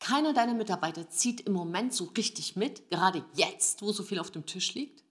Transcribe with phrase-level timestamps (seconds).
[0.00, 4.30] Keiner deiner Mitarbeiter zieht im Moment so richtig mit, gerade jetzt, wo so viel auf
[4.30, 5.04] dem Tisch liegt.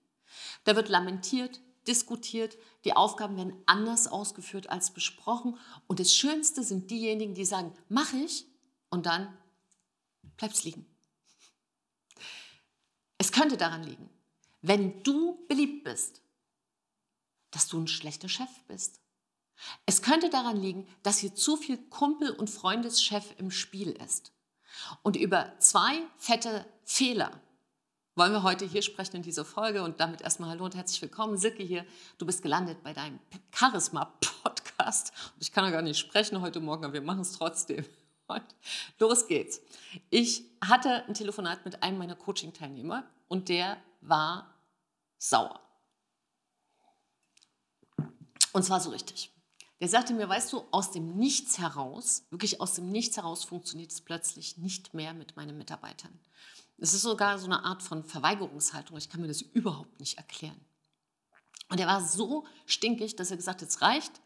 [0.64, 5.56] Da wird lamentiert, diskutiert, die Aufgaben werden anders ausgeführt als besprochen.
[5.86, 8.46] Und das Schönste sind diejenigen, die sagen, mache ich
[8.90, 9.36] und dann
[10.36, 10.84] bleibt es liegen.
[13.16, 14.10] Es könnte daran liegen,
[14.60, 16.20] wenn du beliebt bist,
[17.52, 19.00] dass du ein schlechter Chef bist.
[19.86, 24.32] Es könnte daran liegen, dass hier zu viel Kumpel- und Freundeschef im Spiel ist.
[25.02, 27.40] Und über zwei fette Fehler
[28.16, 29.82] wollen wir heute hier sprechen in dieser Folge.
[29.82, 31.36] Und damit erstmal Hallo und herzlich willkommen.
[31.36, 31.86] Silke hier.
[32.18, 33.18] Du bist gelandet bei deinem
[33.52, 35.12] Charisma-Podcast.
[35.38, 37.84] Ich kann ja gar nicht sprechen heute Morgen, aber wir machen es trotzdem.
[38.26, 38.44] Und
[38.98, 39.60] los geht's.
[40.10, 44.54] Ich hatte ein Telefonat mit einem meiner Coaching-Teilnehmer und der war
[45.18, 45.60] sauer.
[48.52, 49.32] Und zwar so richtig.
[49.80, 53.90] Der sagte mir, weißt du, aus dem Nichts heraus, wirklich aus dem Nichts heraus funktioniert
[53.90, 56.18] es plötzlich nicht mehr mit meinen Mitarbeitern.
[56.76, 58.96] Es ist sogar so eine Art von Verweigerungshaltung.
[58.98, 60.60] Ich kann mir das überhaupt nicht erklären.
[61.70, 64.20] Und er war so stinkig, dass er gesagt hat, es reicht.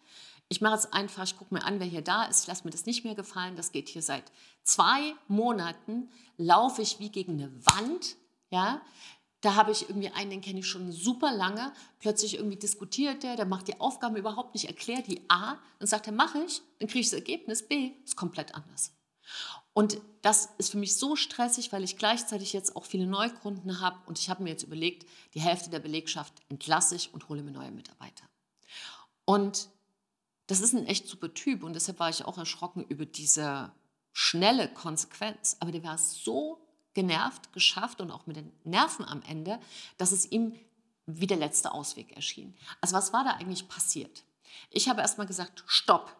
[0.48, 2.42] Ich mache es einfach, ich gucke mir an, wer hier da ist.
[2.42, 3.56] Ich lasse mir das nicht mehr gefallen.
[3.56, 4.24] Das geht hier seit
[4.62, 6.10] zwei Monaten.
[6.36, 8.16] Laufe ich wie gegen eine Wand.
[8.50, 8.82] Ja,
[9.44, 11.72] da habe ich irgendwie einen, den kenne ich schon super lange.
[11.98, 16.06] Plötzlich irgendwie diskutiert der, der macht die Aufgaben überhaupt nicht, erklärt die A, dann sagt
[16.06, 18.94] er, mache ich, dann kriege ich das Ergebnis B, ist komplett anders.
[19.74, 23.98] Und das ist für mich so stressig, weil ich gleichzeitig jetzt auch viele Neukunden habe
[24.06, 27.50] und ich habe mir jetzt überlegt, die Hälfte der Belegschaft entlasse ich und hole mir
[27.50, 28.24] neue Mitarbeiter.
[29.26, 29.68] Und
[30.46, 33.72] das ist ein echt super Typ und deshalb war ich auch erschrocken über diese
[34.12, 35.56] schnelle Konsequenz.
[35.60, 39.60] Aber der war so genervt geschafft und auch mit den Nerven am Ende,
[39.98, 40.58] dass es ihm
[41.06, 42.56] wie der letzte Ausweg erschien.
[42.80, 44.24] Also was war da eigentlich passiert?
[44.70, 46.16] Ich habe erstmal gesagt, stopp,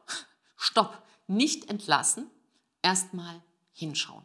[0.56, 2.30] stopp, nicht entlassen,
[2.82, 3.40] erstmal
[3.72, 4.24] hinschauen.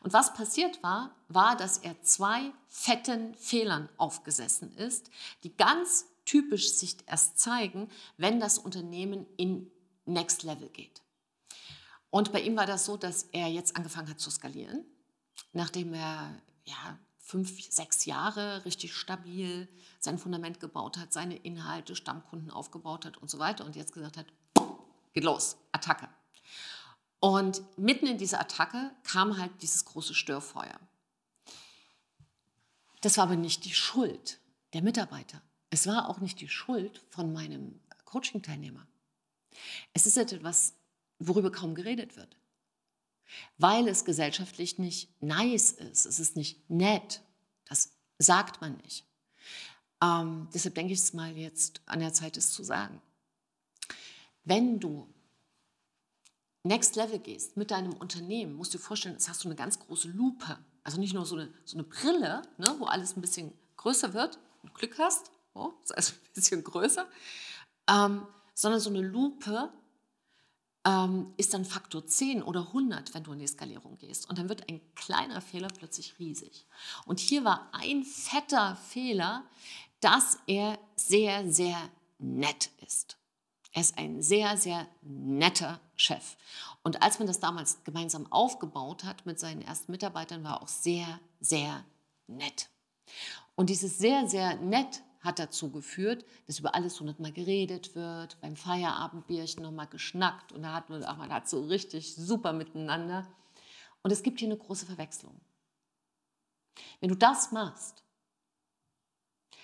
[0.00, 5.10] Und was passiert war, war, dass er zwei fetten Fehlern aufgesessen ist,
[5.42, 9.70] die ganz typisch sich erst zeigen, wenn das Unternehmen in
[10.04, 11.02] Next Level geht.
[12.10, 14.84] Und bei ihm war das so, dass er jetzt angefangen hat zu skalieren
[15.52, 22.50] nachdem er ja, fünf, sechs Jahre richtig stabil sein Fundament gebaut hat, seine Inhalte, Stammkunden
[22.50, 24.26] aufgebaut hat und so weiter und jetzt gesagt hat,
[25.12, 26.08] geht los, Attacke.
[27.18, 30.78] Und mitten in dieser Attacke kam halt dieses große Störfeuer.
[33.00, 34.38] Das war aber nicht die Schuld
[34.72, 35.42] der Mitarbeiter.
[35.70, 38.86] Es war auch nicht die Schuld von meinem Coaching-Teilnehmer.
[39.92, 40.74] Es ist etwas,
[41.18, 42.36] worüber kaum geredet wird
[43.58, 46.06] weil es gesellschaftlich nicht nice ist.
[46.06, 47.22] Es ist nicht nett.
[47.68, 49.04] Das sagt man nicht.
[50.02, 53.00] Ähm, deshalb denke ich es mal jetzt an der Zeit, es zu sagen.
[54.44, 55.08] Wenn du
[56.62, 59.78] Next Level gehst mit deinem Unternehmen, musst du dir vorstellen, jetzt hast du eine ganz
[59.78, 60.58] große Lupe.
[60.84, 64.38] Also nicht nur so eine, so eine Brille, ne, wo alles ein bisschen größer wird,
[64.64, 67.06] du Glück hast, oh, ist alles ein bisschen größer,
[67.88, 69.72] ähm, sondern so eine Lupe,
[70.86, 74.30] ähm, ist dann Faktor 10 oder 100, wenn du in die Skalierung gehst.
[74.30, 76.64] Und dann wird ein kleiner Fehler plötzlich riesig.
[77.04, 79.44] Und hier war ein fetter Fehler,
[80.00, 81.76] dass er sehr, sehr
[82.18, 83.18] nett ist.
[83.72, 86.36] Er ist ein sehr, sehr netter Chef.
[86.82, 90.68] Und als man das damals gemeinsam aufgebaut hat mit seinen ersten Mitarbeitern, war er auch
[90.68, 91.84] sehr, sehr
[92.28, 92.68] nett.
[93.56, 98.56] Und dieses sehr, sehr nett hat dazu geführt, dass über alles hundertmal geredet wird, beim
[98.56, 103.26] Feierabendbierchen nochmal geschnackt und da hat man, ach, man hat so richtig super miteinander.
[104.02, 105.40] Und es gibt hier eine große Verwechslung.
[107.00, 108.04] Wenn du das machst,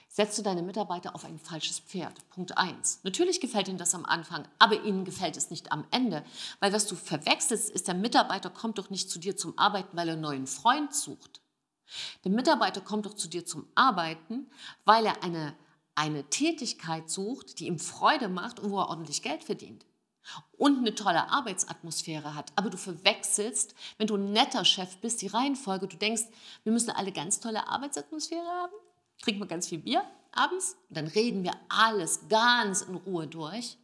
[0.09, 2.29] setzt du deine Mitarbeiter auf ein falsches Pferd.
[2.31, 3.01] Punkt 1.
[3.03, 6.25] Natürlich gefällt ihnen das am Anfang, aber ihnen gefällt es nicht am Ende.
[6.61, 10.09] Weil was du verwechselst, ist, der Mitarbeiter kommt doch nicht zu dir zum Arbeiten, weil
[10.09, 11.42] er einen neuen Freund sucht.
[12.25, 14.51] Der Mitarbeiter kommt doch zu dir zum Arbeiten,
[14.85, 15.57] weil er eine,
[15.95, 19.85] eine Tätigkeit sucht, die ihm Freude macht und wo er ordentlich Geld verdient.
[20.57, 22.53] Und eine tolle Arbeitsatmosphäre hat.
[22.55, 25.89] Aber du verwechselst, wenn du ein netter Chef bist, die Reihenfolge.
[25.89, 26.23] Du denkst,
[26.63, 28.73] wir müssen alle ganz tolle Arbeitsatmosphäre haben,
[29.21, 33.79] trinken wir ganz viel Bier abends, dann reden wir alles ganz in Ruhe durch.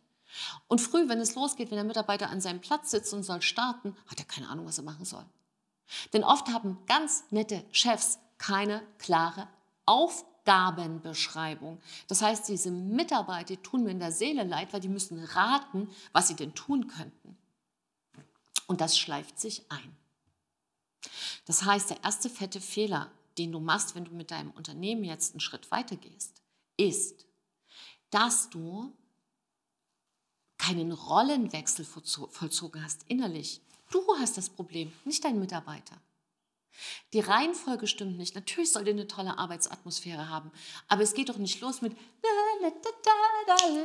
[0.67, 3.97] Und früh, wenn es losgeht, wenn der Mitarbeiter an seinem Platz sitzt und soll starten,
[4.07, 5.25] hat er keine Ahnung, was er machen soll.
[6.13, 9.49] Denn oft haben ganz nette Chefs keine klare
[9.87, 11.81] Aufgabenbeschreibung.
[12.07, 16.29] Das heißt, diese Mitarbeiter tun mir in der Seele leid, weil die müssen raten, was
[16.29, 17.37] sie denn tun könnten.
[18.67, 19.97] Und das schleift sich ein.
[21.47, 25.33] Das heißt, der erste fette Fehler, den du machst, wenn du mit deinem Unternehmen jetzt
[25.33, 26.43] einen Schritt weiter gehst,
[26.77, 27.27] ist,
[28.11, 28.93] dass du
[30.59, 35.97] keinen Rollenwechsel vollzogen hast innerlich Du hast das Problem, nicht dein Mitarbeiter.
[37.13, 38.35] Die Reihenfolge stimmt nicht.
[38.35, 40.53] Natürlich soll ihr eine tolle Arbeitsatmosphäre haben,
[40.87, 41.97] aber es geht doch nicht los mit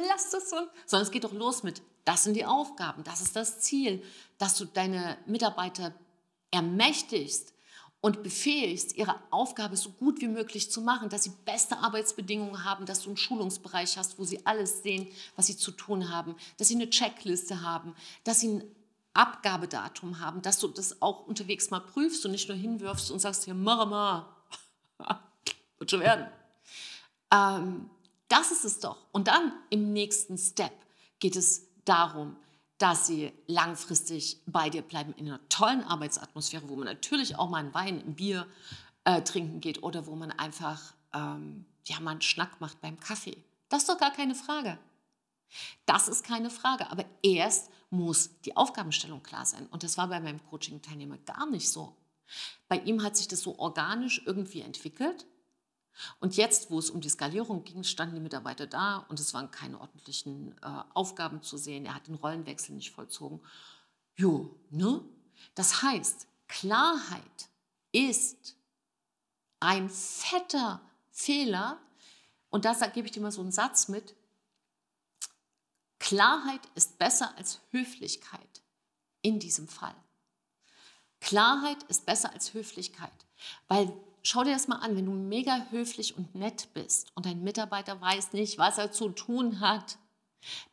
[0.07, 3.35] lass es so, sondern es geht doch los mit das sind die Aufgaben, das ist
[3.35, 4.03] das Ziel,
[4.37, 5.93] dass du deine Mitarbeiter
[6.51, 7.53] ermächtigst
[8.01, 12.85] und befähigst, ihre Aufgabe so gut wie möglich zu machen, dass sie beste Arbeitsbedingungen haben,
[12.85, 15.07] dass du einen Schulungsbereich hast, wo sie alles sehen,
[15.37, 17.95] was sie zu tun haben, dass sie eine Checkliste haben,
[18.25, 18.75] dass sie ein
[19.13, 23.45] Abgabedatum haben, dass du das auch unterwegs mal prüfst und nicht nur hinwirfst und sagst,
[23.47, 24.25] ja, mach mal,
[25.77, 26.27] wird schon werden.
[27.31, 27.89] Ähm,
[28.27, 28.97] das ist es doch.
[29.11, 30.73] Und dann im nächsten Step
[31.19, 32.35] geht es darum,
[32.77, 37.59] dass sie langfristig bei dir bleiben in einer tollen Arbeitsatmosphäre, wo man natürlich auch mal
[37.59, 38.47] einen Wein, ein Bier
[39.03, 43.37] äh, trinken geht oder wo man einfach ähm, ja, mal einen Schnack macht beim Kaffee.
[43.69, 44.77] Das ist doch gar keine Frage.
[45.85, 46.89] Das ist keine Frage.
[46.89, 49.67] Aber erst muss die Aufgabenstellung klar sein.
[49.67, 51.95] Und das war bei meinem Coaching-Teilnehmer gar nicht so.
[52.67, 55.25] Bei ihm hat sich das so organisch irgendwie entwickelt.
[56.19, 59.51] Und jetzt, wo es um die Skalierung ging, standen die Mitarbeiter da und es waren
[59.51, 61.85] keine ordentlichen äh, Aufgaben zu sehen.
[61.85, 63.41] Er hat den Rollenwechsel nicht vollzogen.
[64.15, 65.03] Jo, ne?
[65.55, 67.49] Das heißt, Klarheit
[67.91, 68.55] ist
[69.59, 71.79] ein fetter Fehler.
[72.49, 74.15] Und da gebe ich dir mal so einen Satz mit.
[76.03, 78.61] Klarheit ist besser als Höflichkeit
[79.21, 79.95] in diesem Fall.
[81.21, 83.13] Klarheit ist besser als Höflichkeit,
[83.69, 83.89] weil
[84.21, 88.01] schau dir das mal an, wenn du mega höflich und nett bist und dein Mitarbeiter
[88.01, 89.97] weiß nicht, was er zu tun hat,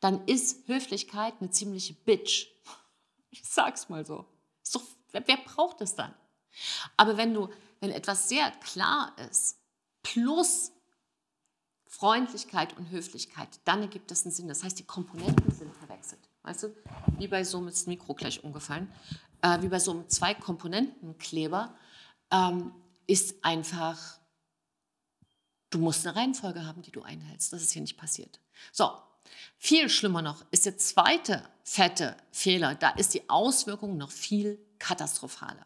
[0.00, 2.48] dann ist Höflichkeit eine ziemliche Bitch.
[3.32, 4.26] Ich sag's mal so.
[4.64, 6.12] so wer, braucht es dann?
[6.96, 7.48] Aber wenn du,
[7.78, 9.60] wenn etwas sehr klar ist,
[10.02, 10.72] plus
[11.90, 14.46] Freundlichkeit und Höflichkeit, dann ergibt es einen Sinn.
[14.46, 16.20] Das heißt, die Komponenten sind verwechselt.
[16.44, 16.76] Weißt du,
[17.18, 18.90] wie bei so einem das Mikro gleich umgefallen,
[19.42, 21.74] äh, wie bei so einem Zwei-Komponenten-Kleber,
[22.30, 22.72] ähm,
[23.08, 24.20] ist einfach,
[25.70, 27.52] du musst eine Reihenfolge haben, die du einhältst.
[27.52, 28.38] Das ist hier nicht passiert.
[28.70, 28.92] So,
[29.58, 32.76] viel schlimmer noch ist der zweite fette Fehler.
[32.76, 35.64] Da ist die Auswirkung noch viel katastrophaler.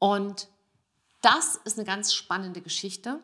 [0.00, 0.48] Und
[1.20, 3.20] das ist eine ganz spannende Geschichte,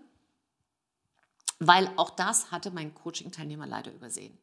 [1.66, 4.36] weil auch das hatte mein Coaching-Teilnehmer leider übersehen.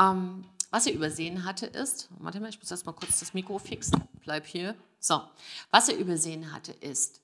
[0.00, 3.58] Ähm, was er übersehen hatte ist, warte mal, ich muss erst mal kurz das Mikro
[3.58, 4.74] fixen, bleib hier.
[5.00, 5.22] So,
[5.70, 7.22] was er übersehen hatte ist,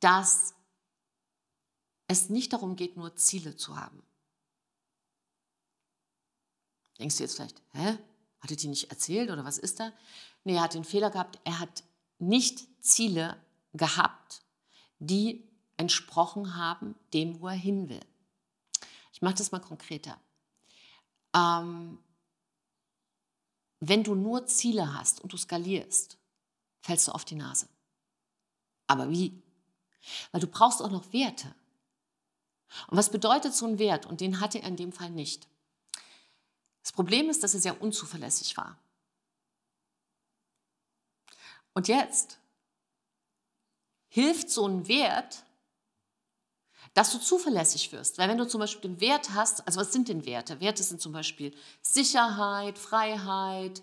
[0.00, 0.54] dass
[2.06, 4.02] es nicht darum geht, nur Ziele zu haben.
[6.98, 7.98] Denkst du jetzt vielleicht, hä?
[8.40, 9.92] Hatte die nicht erzählt oder was ist da?
[10.44, 11.82] Nee, er hat den Fehler gehabt, er hat
[12.18, 13.36] nicht Ziele
[13.72, 14.42] gehabt,
[14.98, 18.04] die entsprochen haben dem, wo er hin will.
[19.14, 20.20] Ich mache das mal konkreter.
[21.34, 21.98] Ähm,
[23.78, 26.18] wenn du nur Ziele hast und du skalierst,
[26.82, 27.68] fällst du auf die Nase.
[28.88, 29.40] Aber wie?
[30.32, 31.54] Weil du brauchst auch noch Werte.
[32.88, 34.04] Und was bedeutet so ein Wert?
[34.04, 35.46] Und den hatte er in dem Fall nicht.
[36.82, 38.76] Das Problem ist, dass er sehr unzuverlässig war.
[41.72, 42.40] Und jetzt
[44.08, 45.43] hilft so ein Wert,
[46.94, 48.18] dass du zuverlässig wirst.
[48.18, 50.60] Weil wenn du zum Beispiel den Wert hast, also was sind denn Werte?
[50.60, 53.80] Werte sind zum Beispiel Sicherheit, Freiheit,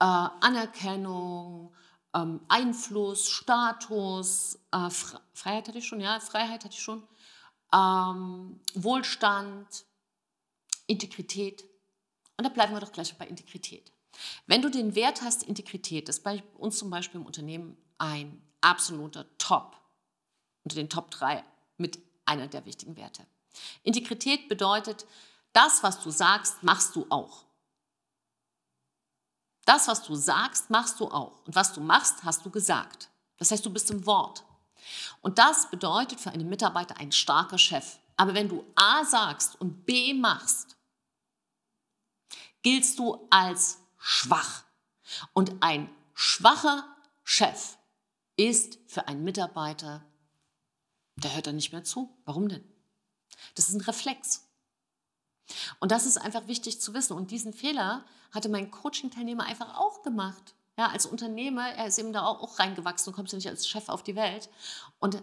[0.00, 1.74] äh, Anerkennung,
[2.14, 7.06] ähm, Einfluss, Status, äh, Freiheit hatte ich schon, ja, Freiheit hatte ich schon,
[7.74, 9.84] ähm, Wohlstand,
[10.86, 11.64] Integrität.
[12.38, 13.92] Und da bleiben wir doch gleich bei Integrität.
[14.46, 18.42] Wenn du den Wert hast, Integrität, das ist bei uns zum Beispiel im Unternehmen ein
[18.62, 19.76] absoluter Top,
[20.64, 21.44] unter den Top 3
[21.76, 23.26] mit einer der wichtigen Werte.
[23.82, 25.06] Integrität bedeutet,
[25.52, 27.44] das, was du sagst, machst du auch.
[29.64, 31.44] Das, was du sagst, machst du auch.
[31.46, 33.10] Und was du machst, hast du gesagt.
[33.38, 34.44] Das heißt, du bist im Wort.
[35.20, 37.98] Und das bedeutet für einen Mitarbeiter ein starker Chef.
[38.16, 40.76] Aber wenn du A sagst und B machst,
[42.62, 44.64] giltst du als schwach.
[45.32, 46.84] Und ein schwacher
[47.24, 47.76] Chef
[48.36, 50.05] ist für einen Mitarbeiter,
[51.16, 52.10] der hört dann nicht mehr zu.
[52.24, 52.64] Warum denn?
[53.54, 54.46] Das ist ein Reflex.
[55.80, 57.14] Und das ist einfach wichtig zu wissen.
[57.14, 60.54] Und diesen Fehler hatte mein Coaching-Teilnehmer einfach auch gemacht.
[60.78, 63.88] Ja, als Unternehmer, er ist eben da auch reingewachsen und kommt ja nicht als Chef
[63.88, 64.50] auf die Welt.
[64.98, 65.22] Und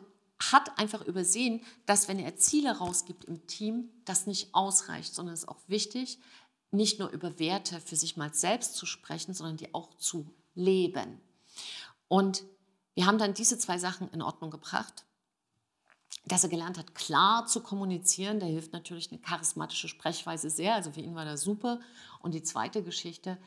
[0.52, 5.44] hat einfach übersehen, dass wenn er Ziele rausgibt im Team, das nicht ausreicht, sondern es
[5.44, 6.20] ist auch wichtig,
[6.72, 11.22] nicht nur über Werte für sich mal selbst zu sprechen, sondern die auch zu leben.
[12.08, 12.44] Und
[12.96, 15.06] wir haben dann diese zwei Sachen in Ordnung gebracht
[16.26, 18.40] dass er gelernt hat, klar zu kommunizieren.
[18.40, 20.76] Da hilft natürlich eine charismatische Sprechweise sehr.
[20.76, 21.80] Also für ihn war das super.
[22.22, 23.38] Und die zweite Geschichte,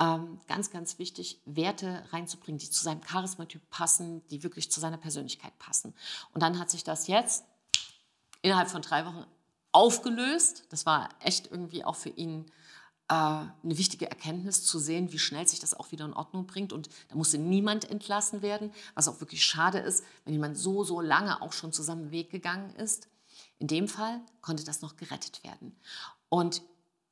[0.00, 4.98] ähm, ganz, ganz wichtig, Werte reinzubringen, die zu seinem Charismatyp passen, die wirklich zu seiner
[4.98, 5.94] Persönlichkeit passen.
[6.32, 7.44] Und dann hat sich das jetzt
[8.42, 9.24] innerhalb von drei Wochen
[9.72, 10.64] aufgelöst.
[10.70, 12.50] Das war echt irgendwie auch für ihn
[13.08, 16.72] eine wichtige Erkenntnis zu sehen, wie schnell sich das auch wieder in Ordnung bringt.
[16.72, 21.00] Und da musste niemand entlassen werden, was auch wirklich schade ist, wenn jemand so, so
[21.00, 23.08] lange auch schon zusammen Weg gegangen ist.
[23.58, 25.74] In dem Fall konnte das noch gerettet werden.
[26.28, 26.62] Und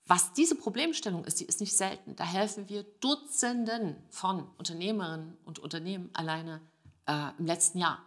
[0.07, 2.15] was diese Problemstellung ist, die ist nicht selten.
[2.15, 6.61] Da helfen wir Dutzenden von Unternehmerinnen und Unternehmen alleine
[7.07, 8.05] äh, im letzten Jahr.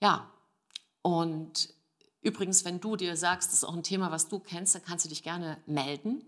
[0.00, 0.28] Ja,
[1.02, 1.72] und
[2.22, 5.04] übrigens, wenn du dir sagst, das ist auch ein Thema, was du kennst, dann kannst
[5.04, 6.24] du dich gerne melden.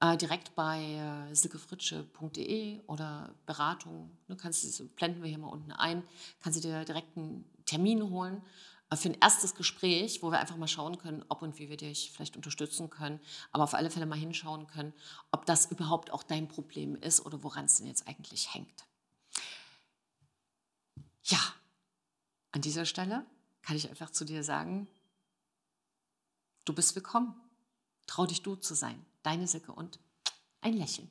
[0.00, 5.72] Äh, direkt bei äh, silkefritsche.de oder Beratung, ne, kannst du, blenden wir hier mal unten
[5.72, 6.04] ein,
[6.40, 8.40] kannst du dir direkt einen Termin holen
[8.90, 11.76] äh, für ein erstes Gespräch, wo wir einfach mal schauen können, ob und wie wir
[11.76, 13.18] dich vielleicht unterstützen können,
[13.50, 14.94] aber auf alle Fälle mal hinschauen können,
[15.32, 18.84] ob das überhaupt auch dein Problem ist oder woran es denn jetzt eigentlich hängt.
[21.24, 21.40] Ja,
[22.52, 23.26] an dieser Stelle
[23.62, 24.86] kann ich einfach zu dir sagen,
[26.64, 27.34] du bist willkommen.
[28.06, 29.04] Trau dich du zu sein.
[29.28, 30.00] Deine Silke und
[30.62, 31.10] ein Lächeln.